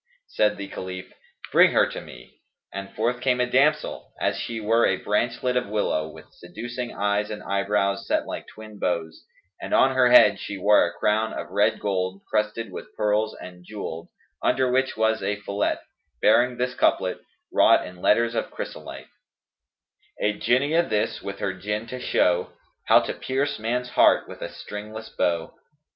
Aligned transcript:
Said 0.25 0.57
the 0.57 0.67
Caliph, 0.67 1.13
"Bring 1.51 1.73
her 1.73 1.85
to 1.89 2.01
me;" 2.01 2.39
and 2.73 2.89
forth 2.91 3.21
came 3.21 3.39
a 3.39 3.45
damsel, 3.45 4.11
as 4.19 4.35
she 4.35 4.59
were 4.59 4.83
a 4.87 4.97
branchlet 4.97 5.55
of 5.55 5.67
willow, 5.67 6.07
with 6.09 6.25
seducing 6.31 6.91
eyes 6.91 7.29
and 7.29 7.43
eyebrows 7.43 8.07
set 8.07 8.25
like 8.25 8.47
twin 8.47 8.79
bows; 8.79 9.23
and 9.61 9.75
on 9.75 9.93
her 9.93 10.09
head 10.09 10.39
she 10.39 10.57
wore 10.57 10.83
a 10.87 10.91
crown 10.93 11.33
of 11.33 11.51
red 11.51 11.79
gold 11.79 12.21
crusted 12.27 12.71
with 12.71 12.95
pearls 12.97 13.35
and 13.39 13.63
jewelled, 13.63 14.07
under 14.41 14.71
which 14.71 14.97
was 14.97 15.21
a 15.21 15.35
fillet 15.41 15.77
bearing 16.19 16.57
this 16.57 16.73
couplet 16.73 17.19
wrought 17.53 17.85
in 17.85 18.01
letters 18.01 18.33
of 18.33 18.49
chrysolite, 18.49 19.05
"A 20.19 20.33
Jinniyah 20.33 20.89
this, 20.89 21.21
with 21.21 21.37
her 21.37 21.53
Jinn, 21.53 21.85
to 21.85 21.99
show 21.99 22.53
* 22.67 22.87
How 22.87 23.01
to 23.01 23.13
pierce 23.13 23.59
man's 23.59 23.89
heart 23.89 24.27
with 24.27 24.41
a 24.41 24.49
stringless 24.49 25.09
bow!" 25.09 25.53